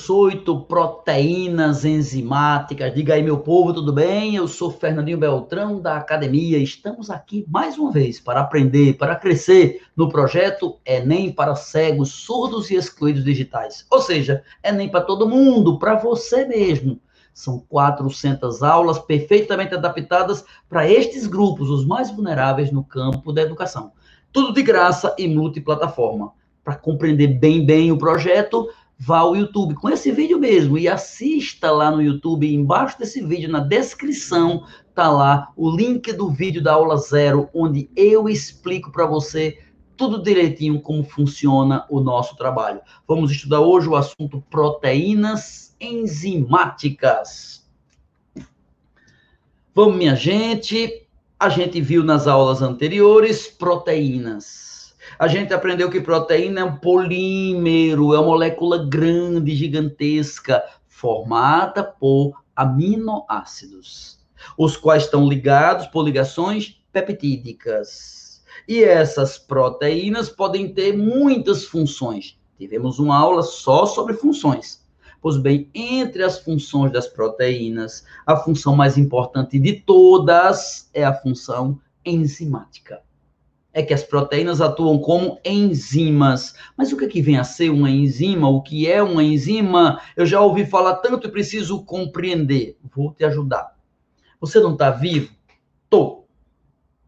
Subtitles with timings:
[0.00, 2.94] 218, proteínas enzimáticas.
[2.94, 4.34] Diga aí, meu povo, tudo bem?
[4.34, 6.58] Eu sou Fernandinho Beltrão da academia.
[6.58, 12.70] Estamos aqui mais uma vez para aprender, para crescer no projeto Enem para cegos, surdos
[12.70, 13.86] e excluídos digitais.
[13.90, 16.98] Ou seja, Enem para todo mundo, para você mesmo.
[17.34, 23.92] São 400 aulas perfeitamente adaptadas para estes grupos, os mais vulneráveis no campo da educação.
[24.32, 26.32] Tudo de graça e multiplataforma.
[26.64, 28.68] Para compreender bem bem o projeto,
[29.02, 33.50] vá ao YouTube com esse vídeo mesmo e assista lá no YouTube, embaixo desse vídeo,
[33.50, 39.06] na descrição, tá lá o link do vídeo da aula zero, onde eu explico para
[39.06, 39.58] você
[39.96, 42.82] tudo direitinho como funciona o nosso trabalho.
[43.08, 47.66] Vamos estudar hoje o assunto proteínas enzimáticas.
[49.74, 51.06] Vamos, minha gente.
[51.38, 54.69] A gente viu nas aulas anteriores proteínas
[55.18, 62.42] a gente aprendeu que proteína é um polímero, é uma molécula grande, gigantesca, formada por
[62.54, 64.20] aminoácidos,
[64.56, 68.42] os quais estão ligados por ligações peptídicas.
[68.68, 72.38] E essas proteínas podem ter muitas funções.
[72.58, 74.86] Tivemos uma aula só sobre funções.
[75.22, 81.14] Pois bem, entre as funções das proteínas, a função mais importante de todas é a
[81.14, 83.02] função enzimática
[83.72, 86.54] é que as proteínas atuam como enzimas.
[86.76, 88.48] Mas o que, é que vem a ser uma enzima?
[88.48, 90.00] O que é uma enzima?
[90.16, 92.76] Eu já ouvi falar tanto e preciso compreender.
[92.94, 93.76] Vou te ajudar.
[94.40, 95.32] Você não está vivo?
[95.88, 96.24] Tô.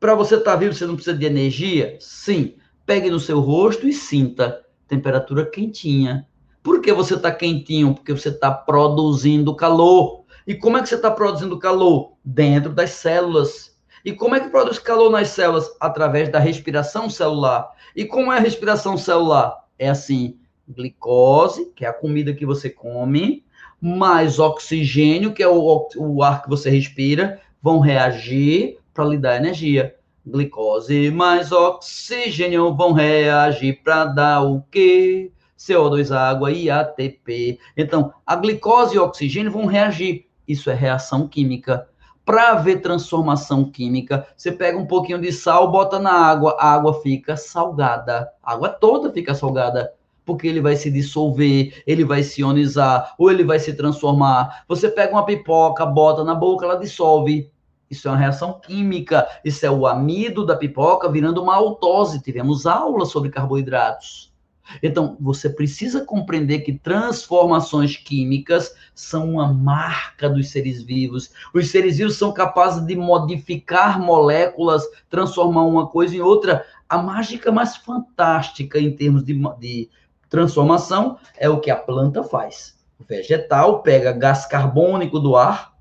[0.00, 1.96] Para você estar tá vivo, você não precisa de energia?
[2.00, 2.54] Sim.
[2.84, 6.26] Pegue no seu rosto e sinta temperatura quentinha.
[6.62, 7.94] Por que você está quentinho?
[7.94, 10.24] Porque você está produzindo calor.
[10.46, 12.12] E como é que você está produzindo calor?
[12.24, 13.75] Dentro das células
[14.06, 15.68] e como é que produz calor nas células?
[15.80, 17.68] Através da respiração celular.
[17.96, 19.64] E como é a respiração celular?
[19.76, 23.44] É assim: glicose, que é a comida que você come,
[23.80, 29.38] mais oxigênio, que é o, o ar que você respira, vão reagir para lhe dar
[29.38, 29.96] energia.
[30.24, 35.32] Glicose mais oxigênio vão reagir para dar o quê?
[35.58, 37.58] CO2, água e ATP.
[37.76, 40.26] Então, a glicose e o oxigênio vão reagir.
[40.46, 41.88] Isso é reação química.
[42.26, 47.00] Para ver transformação química, você pega um pouquinho de sal, bota na água, a água
[47.00, 48.28] fica salgada.
[48.42, 49.94] A água toda fica salgada
[50.24, 54.64] porque ele vai se dissolver, ele vai se ionizar, ou ele vai se transformar.
[54.66, 57.48] Você pega uma pipoca, bota na boca, ela dissolve.
[57.88, 59.28] Isso é uma reação química.
[59.44, 62.20] Isso é o amido da pipoca virando uma altose.
[62.20, 64.34] Tivemos aula sobre carboidratos.
[64.82, 71.30] Então, você precisa compreender que transformações químicas são uma marca dos seres vivos.
[71.54, 76.64] Os seres vivos são capazes de modificar moléculas, transformar uma coisa em outra.
[76.88, 79.88] A mágica mais fantástica em termos de, de
[80.28, 82.76] transformação é o que a planta faz.
[82.98, 85.74] O vegetal pega gás carbônico do ar,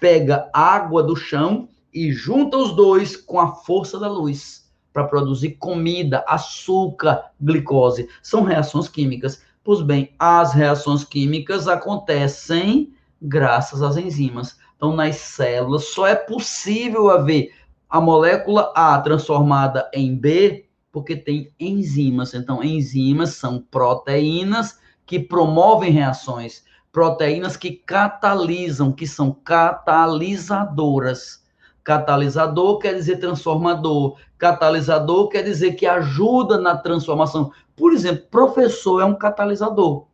[0.00, 5.52] pega água do chão e junta os dois com a força da luz para produzir
[5.52, 8.08] comida, açúcar, glicose.
[8.22, 9.42] São reações químicas.
[9.62, 14.56] Pois bem, as reações químicas acontecem graças às enzimas.
[14.76, 17.52] Então, nas células, só é possível haver
[17.90, 22.34] a molécula A transformada em B porque tem enzimas.
[22.34, 26.62] Então, enzimas são proteínas que promovem reações,
[26.92, 31.42] proteínas que catalisam, que são catalisadoras.
[31.88, 34.18] Catalisador quer dizer transformador.
[34.36, 37.50] Catalisador quer dizer que ajuda na transformação.
[37.74, 40.04] Por exemplo, professor é um catalisador.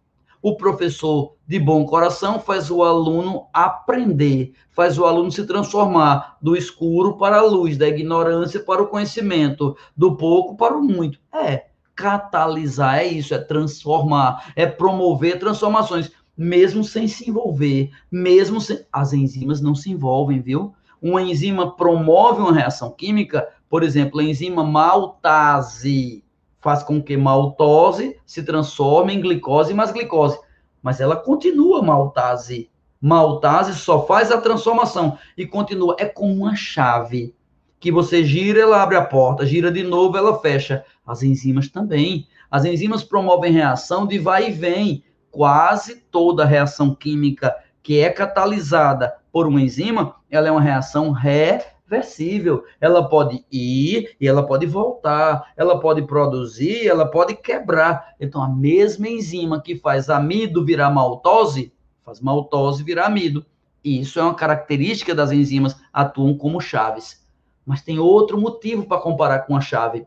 [0.40, 6.56] O professor de bom coração faz o aluno aprender, faz o aluno se transformar do
[6.56, 11.18] escuro para a luz, da ignorância para o conhecimento, do pouco para o muito.
[11.34, 18.78] É, catalisar é isso, é transformar, é promover transformações, mesmo sem se envolver, mesmo sem.
[18.92, 20.72] As enzimas não se envolvem, viu?
[21.04, 26.24] Uma enzima promove uma reação química, por exemplo, a enzima maltase
[26.62, 30.38] faz com que maltose se transforme em glicose mais glicose,
[30.82, 32.70] mas ela continua maltase.
[32.98, 35.94] Maltase só faz a transformação e continua.
[35.98, 37.34] É como uma chave
[37.78, 40.86] que você gira, ela abre a porta, gira de novo, ela fecha.
[41.06, 42.26] As enzimas também.
[42.50, 45.04] As enzimas promovem reação de vai e vem.
[45.30, 52.62] Quase toda reação química que é catalisada por uma enzima, ela é uma reação reversível.
[52.80, 58.14] Ela pode ir e ela pode voltar, ela pode produzir, ela pode quebrar.
[58.20, 61.72] Então, a mesma enzima que faz amido virar maltose,
[62.04, 63.44] faz maltose virar amido.
[63.82, 67.26] E isso é uma característica das enzimas, atuam como chaves.
[67.66, 70.06] Mas tem outro motivo para comparar com a chave.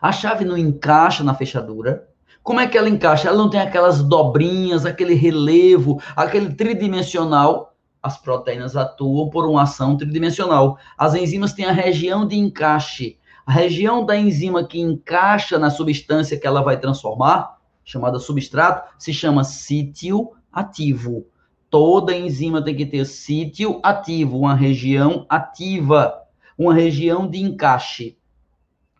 [0.00, 2.08] A chave não encaixa na fechadura,
[2.44, 3.26] Como é que ela encaixa?
[3.26, 7.73] Ela não tem aquelas dobrinhas, aquele relevo, aquele tridimensional.
[8.04, 10.76] As proteínas atuam por uma ação tridimensional.
[10.98, 13.18] As enzimas têm a região de encaixe.
[13.46, 19.10] A região da enzima que encaixa na substância que ela vai transformar, chamada substrato, se
[19.14, 21.26] chama sítio ativo.
[21.70, 26.14] Toda enzima tem que ter sítio ativo, uma região ativa,
[26.58, 28.18] uma região de encaixe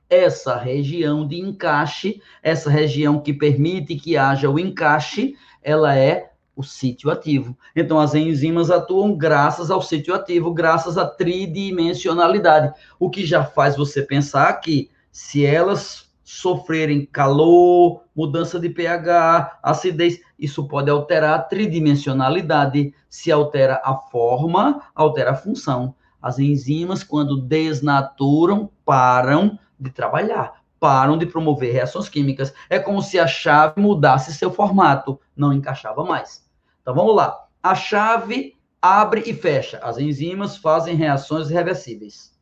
[0.08, 6.62] essa região de encaixe, essa região que permite que haja o encaixe, ela é o
[6.62, 7.56] sítio ativo.
[7.74, 13.76] Então, as enzimas atuam graças ao sítio ativo, graças à tridimensionalidade, o que já faz
[13.76, 21.42] você pensar que se elas sofrerem calor, mudança de pH, acidez, isso pode alterar a
[21.42, 22.94] tridimensionalidade.
[23.08, 25.94] Se altera a forma, altera a função.
[26.20, 32.52] As enzimas, quando desnaturam, param de trabalhar, param de promover reações químicas.
[32.68, 36.43] É como se a chave mudasse seu formato, não encaixava mais.
[36.84, 37.46] Então vamos lá.
[37.62, 39.78] A chave abre e fecha.
[39.78, 42.34] As enzimas fazem reações irreversíveis.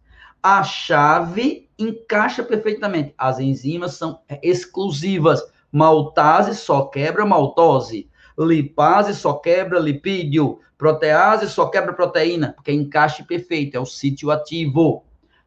[0.43, 3.15] A chave encaixa perfeitamente.
[3.17, 5.41] As enzimas são exclusivas.
[5.71, 8.11] Maltase só quebra maltose.
[8.37, 10.59] Lipase só quebra lipídio.
[10.77, 15.05] Protease só quebra proteína, porque é encaixe perfeito, é o sítio ativo.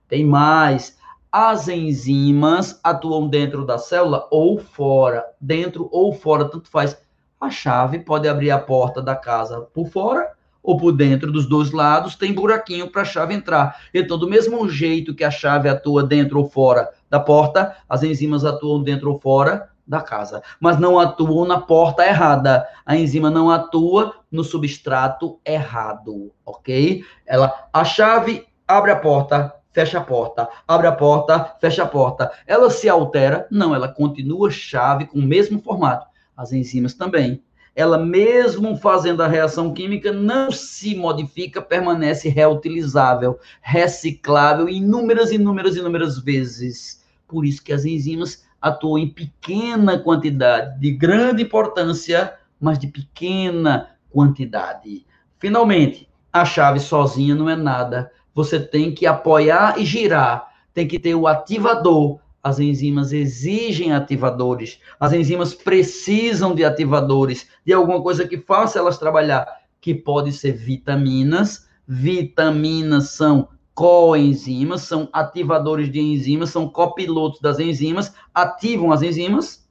[0.07, 0.98] Tem mais.
[1.30, 6.98] As enzimas atuam dentro da célula ou fora, dentro ou fora, tanto faz.
[7.39, 10.33] A chave pode abrir a porta da casa por fora
[10.65, 13.79] ou por dentro dos dois lados, tem buraquinho para a chave entrar.
[13.93, 18.43] Então, do mesmo jeito que a chave atua dentro ou fora da porta, as enzimas
[18.43, 22.67] atuam dentro ou fora da casa, mas não atuam na porta errada.
[22.83, 27.03] A enzima não atua no substrato errado, ok?
[27.25, 32.31] Ela, a chave abre a porta, fecha a porta, abre a porta, fecha a porta.
[32.47, 33.47] Ela se altera?
[33.51, 36.07] Não, ela continua chave com o mesmo formato.
[36.35, 37.41] As enzimas também.
[37.75, 46.17] Ela, mesmo fazendo a reação química, não se modifica, permanece reutilizável, reciclável inúmeras, inúmeras, inúmeras
[46.17, 47.03] vezes.
[47.27, 53.89] Por isso que as enzimas atuam em pequena quantidade, de grande importância, mas de pequena
[54.09, 55.05] quantidade.
[55.38, 60.99] Finalmente, a chave sozinha não é nada você tem que apoiar e girar, tem que
[60.99, 62.19] ter o ativador.
[62.45, 69.00] As enzimas exigem ativadores, as enzimas precisam de ativadores, de alguma coisa que faça elas
[69.00, 69.47] trabalhar,
[69.81, 71.68] que pode ser vitaminas.
[71.88, 79.68] Vitaminas são coenzimas, são ativadores de enzimas, são copilotos das enzimas, ativam as enzimas,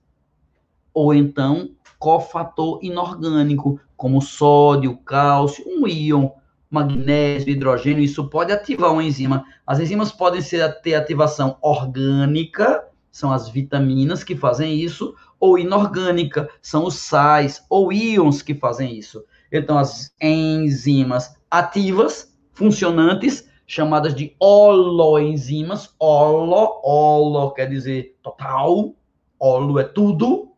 [0.93, 6.29] ou então cofator inorgânico, como sódio, cálcio, um íon
[6.75, 9.44] magnésio, hidrogênio, isso pode ativar uma enzima.
[9.67, 16.49] As enzimas podem ser, ter ativação orgânica, são as vitaminas que fazem isso, ou inorgânica,
[16.61, 19.25] são os sais ou íons que fazem isso.
[19.53, 28.94] Então, as enzimas ativas, funcionantes, chamadas de holoenzimas, holo, holo quer dizer total,
[29.38, 30.53] holo é tudo,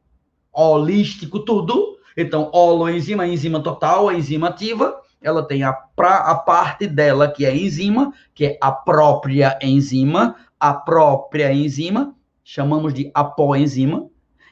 [0.53, 1.99] holístico, tudo.
[2.17, 7.57] Então, holoenzima, enzima total, enzima ativa, ela tem a, pra, a parte dela que é
[7.57, 12.15] enzima, que é a própria enzima, a própria enzima,
[12.45, 14.09] chamamos de apoenzima,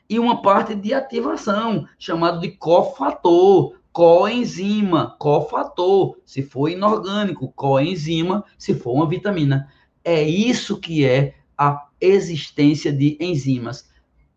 [0.09, 8.75] e uma parte de ativação, chamado de cofator, coenzima, cofator, se for inorgânico, coenzima, se
[8.75, 9.69] for uma vitamina.
[10.05, 13.89] É isso que é a existência de enzimas.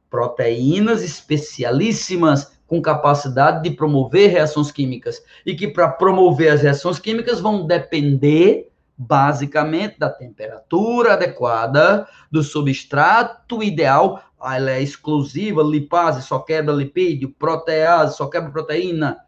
[0.09, 7.39] Proteínas especialíssimas com capacidade de promover reações químicas e que para promover as reações químicas
[7.39, 16.73] vão depender basicamente da temperatura adequada, do substrato ideal, ela é exclusiva, lipase só quebra
[16.73, 19.19] lipídio, protease só quebra proteína.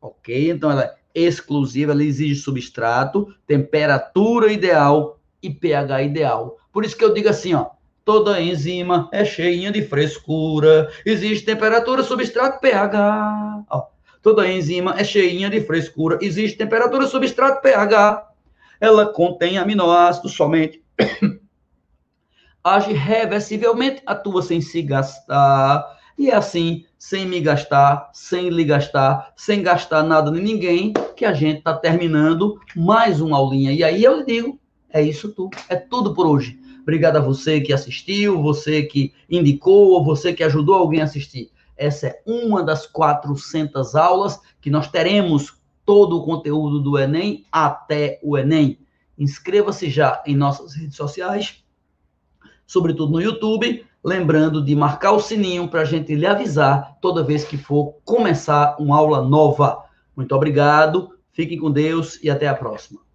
[0.00, 0.50] OK?
[0.50, 6.58] Então ela é exclusiva, ela exige substrato, temperatura ideal e pH ideal.
[6.72, 7.70] Por isso que eu digo assim, ó,
[8.08, 10.90] Toda enzima é cheinha de frescura.
[11.04, 13.64] Existe temperatura, substrato, pH.
[13.68, 13.82] Ó,
[14.22, 16.18] toda enzima é cheinha de frescura.
[16.22, 18.26] Existe temperatura, substrato, pH.
[18.80, 20.82] Ela contém aminoácidos somente.
[22.64, 25.98] Age reversivelmente, atua sem se gastar.
[26.16, 31.26] E é assim, sem me gastar, sem lhe gastar, sem gastar nada de ninguém, que
[31.26, 33.70] a gente está terminando mais uma aulinha.
[33.70, 35.58] E aí eu lhe digo, é isso tudo.
[35.68, 36.58] É tudo por hoje.
[36.88, 41.50] Obrigado a você que assistiu, você que indicou, ou você que ajudou alguém a assistir.
[41.76, 48.18] Essa é uma das 400 aulas que nós teremos todo o conteúdo do Enem até
[48.22, 48.78] o Enem.
[49.18, 51.62] Inscreva-se já em nossas redes sociais,
[52.66, 53.84] sobretudo no YouTube.
[54.02, 58.76] lembrando de marcar o sininho para a gente lhe avisar toda vez que for começar
[58.80, 59.84] uma aula nova.
[60.16, 63.07] Muito obrigado, fiquem com Deus e até a próxima.